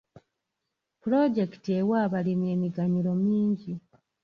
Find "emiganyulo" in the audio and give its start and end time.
2.55-3.11